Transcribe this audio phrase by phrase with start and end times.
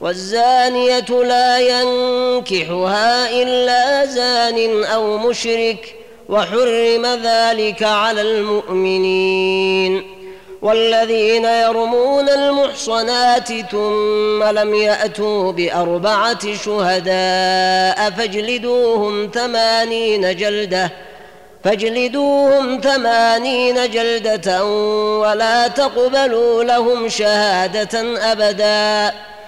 [0.00, 5.94] والزانية لا ينكحها إلا زان أو مشرك
[6.28, 10.14] وحرم ذلك على المؤمنين.
[10.62, 20.90] والذين يرمون المحصنات ثم لم يأتوا بأربعة شهداء فاجلدوهم ثمانين جلدة
[21.64, 24.64] فاجلدوهم ثمانين جلدة
[25.18, 29.33] ولا تقبلوا لهم شهادة أبداً.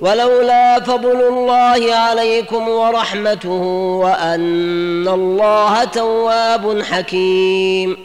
[0.00, 3.62] ولولا فضل الله عليكم ورحمته
[4.02, 7.96] وأن الله تواب حكيم.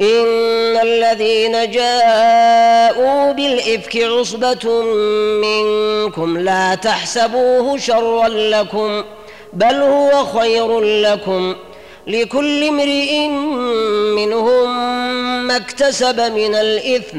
[0.00, 4.82] إن الذين جاءوا بالإفك عصبة
[5.42, 9.04] منكم لا تحسبوه شرا لكم
[9.52, 11.54] بل هو خير لكم.
[12.06, 13.28] لكل امرئ
[14.16, 14.68] منهم
[15.46, 17.18] ما اكتسب من الإثم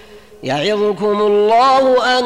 [0.43, 2.25] يعظكم الله أن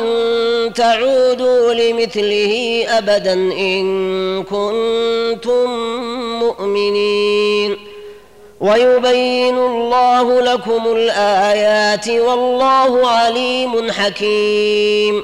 [0.73, 5.69] تعودوا لمثله أبدا إن كنتم
[6.39, 7.77] مؤمنين.
[8.61, 15.23] ويبين الله لكم الآيات والله عليم حكيم.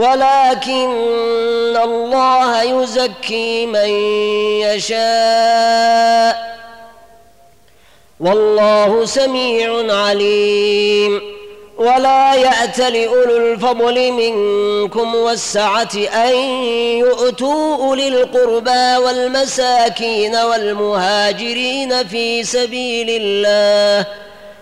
[0.00, 3.88] ولكن الله يزكي من
[4.60, 6.50] يشاء.
[8.20, 11.22] والله سميع عليم.
[11.78, 16.34] ولا يأت لأولو الفضل منكم والسعة أن
[16.98, 24.06] يؤتوا أولي القربى والمساكين والمهاجرين في سبيل الله.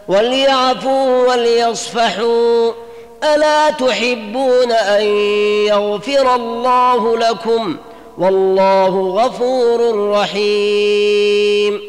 [0.09, 2.88] وليعفوا وليصفحوا.
[3.25, 5.03] ألا تحبون أن
[5.67, 7.77] يغفر الله لكم
[8.19, 11.81] والله غفور رحيم.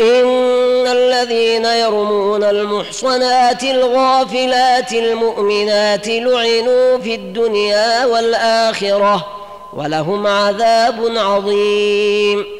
[0.00, 9.26] إن الذين يرمون المحصنات الغافلات المؤمنات لعنوا في الدنيا والآخرة
[9.76, 12.59] ولهم عذاب عظيم.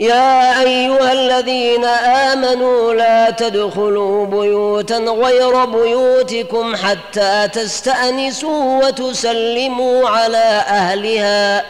[0.00, 11.64] يا أيها الذين آمنوا لا تدخلوا بيوتا غير بيوتكم حتى تستأنسوا وتسلموا على أهلها.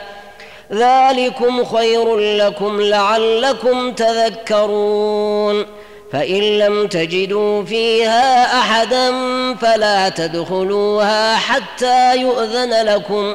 [0.72, 5.66] ذلكم خير لكم لعلكم تذكرون.
[6.12, 9.12] فإن لم تجدوا فيها أحدا
[9.54, 13.34] فلا تدخلوها حتى يؤذن لكم.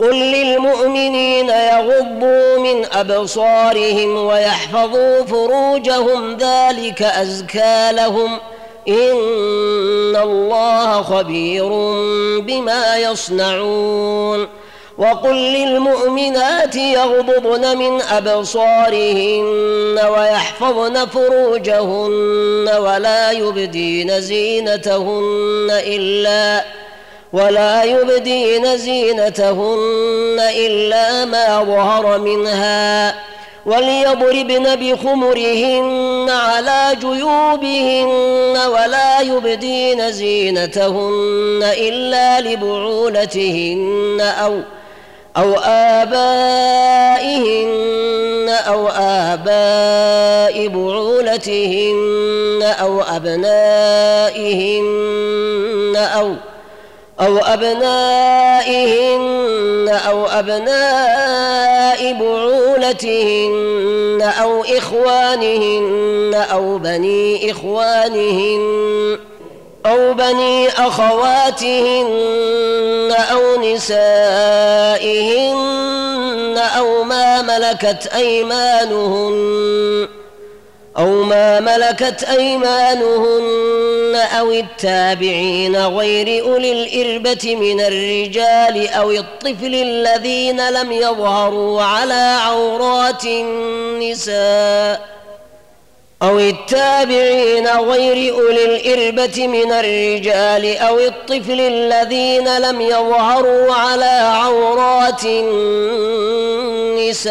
[0.00, 8.38] قل للمؤمنين يغضوا من أبصارهم ويحفظوا فروجهم ذلك أزكى لهم
[8.88, 11.68] إن الله خبير
[12.40, 14.48] بما يصنعون
[14.98, 26.64] وقل للمؤمنات يغضضن من أبصارهن ويحفظن فروجهن ولا يبدين زينتهن إلا
[27.32, 33.14] ولا يبدين زينتهن إلا ما ظهر منها
[33.66, 44.60] وليضربن بخمرهن على جيوبهن ولا يبدين زينتهن إلا لبعولتهن أو
[45.36, 45.54] أو
[46.02, 47.40] آبائهن
[48.48, 54.86] أو آباء بعولتهن أو أبنائهن
[55.96, 56.49] أو أو
[57.54, 59.10] أبنائهن
[60.08, 63.52] أو أبناء بعولتهن
[64.42, 69.18] أو إخوانهن أو بني إخوانهن
[69.86, 72.10] أو بني أخواتهن
[73.32, 74.00] أو نسائهن
[76.58, 80.08] أو ما ملكت أيمانهن
[80.98, 90.92] أو ما ملكت أيمانهن أو التابعين غير أولي الإربة من الرجال أو الطفل الذين لم
[90.92, 95.00] يظهروا على عورات النساء
[96.22, 107.30] أو التابعين غير أولي الإربة من الرجال أو الطفل الذين لم يظهروا على عورات النساء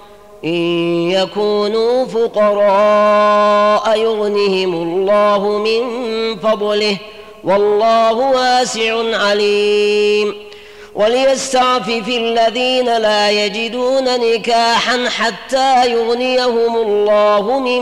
[0.45, 5.81] إن يكونوا فقراء يغنهم الله من
[6.39, 6.97] فضله
[7.43, 10.35] والله واسع عليم.
[10.95, 17.81] وليستعفف الذين لا يجدون نكاحا حتى يغنيهم الله من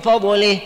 [0.00, 0.58] فضله.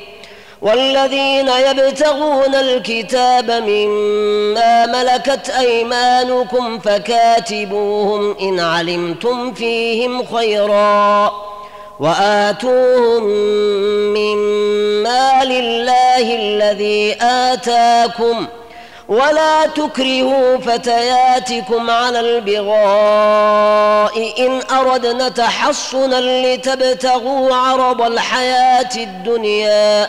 [0.65, 11.33] والذين يبتغون الكتاب مما ملكت أيمانكم فكاتبوهم إن علمتم فيهم خيرا
[12.01, 13.23] وآتوهم
[14.15, 18.47] مما لله الذي آتاكم
[19.09, 30.09] ولا تكرهوا فتياتكم على البغاء إن أردنا تحصنا لتبتغوا عرض الحياة الدنيا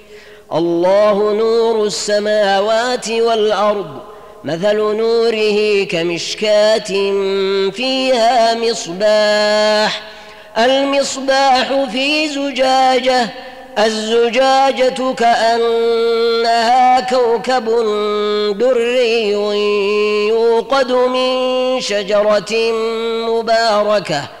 [0.53, 3.87] الله نور السماوات والأرض
[4.43, 6.91] مثل نوره كمشكاة
[7.71, 10.01] فيها مصباح.
[10.57, 13.29] المصباح في زجاجة
[13.79, 17.65] الزجاجة كأنها كوكب
[18.57, 19.31] دري
[20.27, 22.71] يوقد من شجرة
[23.27, 24.40] مباركة.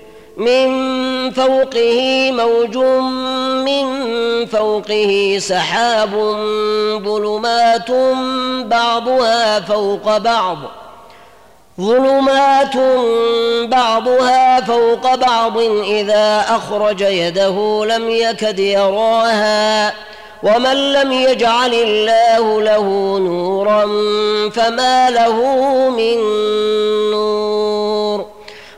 [0.37, 0.69] من
[1.31, 2.77] فوقه موج
[3.65, 3.85] من
[4.45, 6.09] فوقه سحاب
[7.03, 7.91] ظلمات
[8.65, 10.57] بعضها فوق بعض.
[11.81, 12.75] ظلمات
[13.71, 15.57] بعضها فوق بعض.
[15.83, 19.93] إذا أخرج يده لم يكد يراها.
[20.43, 23.85] ومن لم يجعل الله له نورا
[24.49, 25.35] فما له
[25.89, 26.17] من
[27.11, 28.00] نور.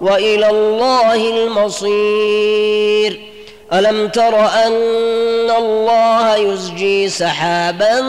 [0.00, 3.20] وإلى الله المصير.
[3.72, 8.00] ألم تر أن الله يزجي سحابا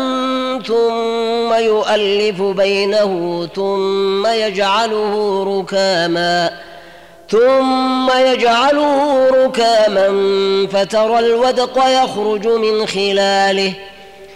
[0.68, 6.52] ثم يؤلف بينه ثم يجعله ركاما
[7.30, 10.08] ثم يجعله ركاما
[10.74, 13.74] فترى الودق يخرج من خلاله.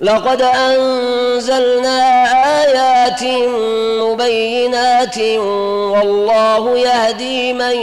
[0.00, 2.24] لقد أنزلنا
[2.62, 3.22] آيات
[4.02, 7.76] مبينات والله يهدي من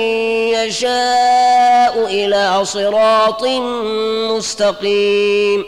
[0.54, 3.44] يشاء إلى صراط
[4.32, 5.66] مستقيم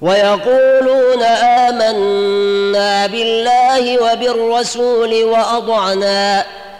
[0.00, 6.44] ويقولون آمنا بالله وبالرسول وأضعنا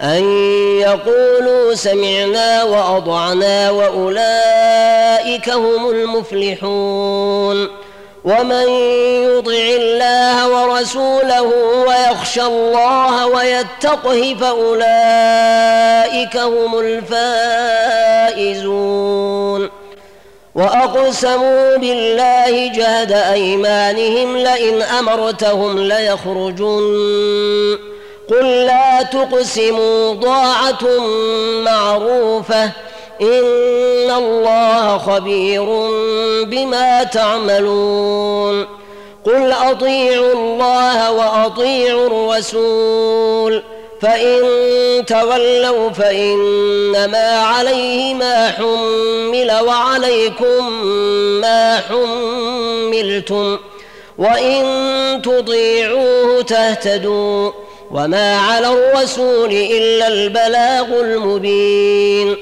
[0.00, 0.24] أن
[0.80, 7.68] يقولوا سمعنا وأطعنا وأولئك هم المفلحون
[8.24, 8.68] ومن
[9.24, 11.42] يطع الله ورسوله
[11.88, 16.74] ويخشى الله ويتقه فأولئك هم
[18.38, 19.70] الفائزون
[20.54, 27.78] وأقسموا بالله جهد أيمانهم لئن أمرتهم ليخرجن
[28.30, 30.84] قل لا تقسموا ضاعة
[31.64, 32.64] معروفة
[33.20, 35.64] إن الله خبير
[36.44, 38.66] بما تعملون
[39.24, 43.62] قل أطيعوا الله وأطيعوا الرسول
[44.00, 44.40] فإن
[45.06, 50.72] تولوا فإنما عليه ما حمل وعليكم
[51.40, 53.58] ما حملتم
[54.18, 54.62] وإن
[55.22, 57.50] تطيعوه تهتدوا
[57.90, 62.36] وما على الرسول الا البلاغ المبين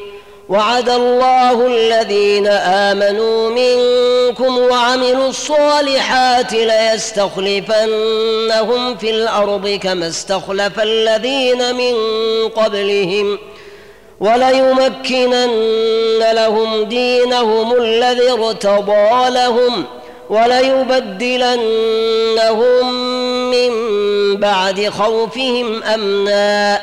[0.49, 7.87] وعد الله الذين امنوا منكم وعملوا الصالحات ليستخلفنهم
[8.97, 11.95] في الأرض كما استخلف الذين من
[12.49, 13.39] قبلهم
[14.21, 15.57] وليمكنن
[16.33, 19.85] لهم دينهم الذي ارتضى لهم
[20.31, 21.57] وليبدلنهم
[23.51, 23.71] من
[24.37, 26.81] بعد خوفهم أمنا.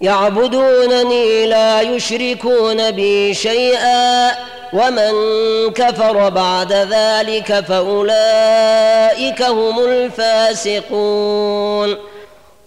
[0.00, 4.30] يعبدونني لا يشركون بي شيئا
[4.72, 5.12] ومن
[5.72, 11.96] كفر بعد ذلك فأولئك هم الفاسقون.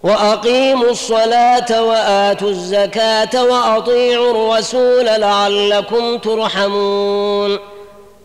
[0.04, 7.60] وأقيموا الصلاة وآتوا الزكاة وأطيعوا الرسول لعلكم ترحمون.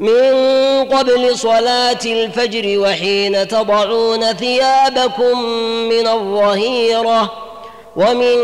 [0.00, 0.34] من
[0.84, 5.42] قبل صلاة الفجر وحين تضعون ثيابكم
[5.88, 7.32] من الظهيرة
[7.96, 8.38] ومن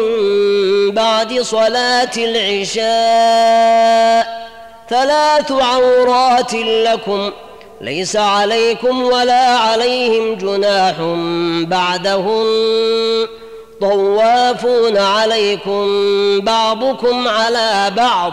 [0.91, 2.91] بعد صلاة العشاء
[4.91, 7.31] ثلاث عورات لكم
[7.81, 10.95] ليس عليكم ولا عليهم جناح
[11.69, 12.47] بعدهن.
[13.81, 15.87] طوافون عليكم
[16.41, 18.33] بعضكم على بعض.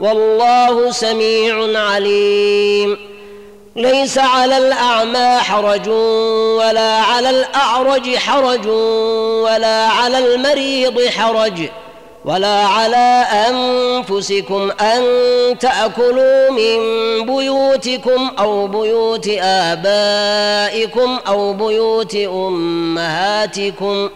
[0.00, 2.98] والله سميع عليم.
[3.76, 5.88] ليس على الأعمى حرج
[6.58, 8.66] ولا على الأعرج حرج
[9.46, 11.68] ولا على المريض حرج
[12.24, 15.02] ولا على أنفسكم أن
[15.58, 16.78] تأكلوا من
[17.26, 24.10] بيوتكم أو بيوت آبائكم أو بيوت أمهاتكم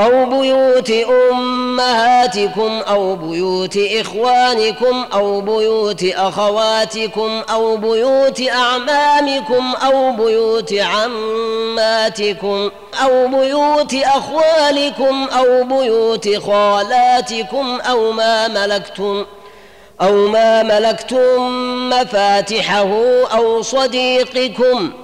[0.00, 12.70] أو بيوت أمهاتكم أو بيوت إخوانكم أو بيوت أخواتكم أو بيوت أعمامكم أو بيوت عماتكم
[13.02, 19.24] أو بيوت أخوالكم أو بيوت خالاتكم أو ما ملكتم
[20.02, 21.40] أو ما ملكتم
[21.90, 22.90] مفاتحه
[23.34, 25.03] أو صديقكم ۖ